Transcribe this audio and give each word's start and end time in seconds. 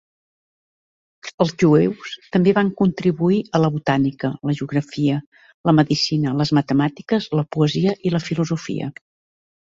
Els 1.43 1.51
jueus 1.63 2.13
també 2.37 2.53
van 2.59 2.71
contribuir 2.79 3.37
a 3.59 3.61
la 3.63 3.69
botànica, 3.75 4.31
la 4.51 4.55
geografia, 4.61 5.17
la 5.71 5.73
medicina, 5.81 6.33
les 6.39 6.53
matemàtiques, 6.59 7.29
la 7.41 7.45
poesia 7.57 7.93
i 8.11 8.15
la 8.15 8.23
filosofia. 8.29 8.89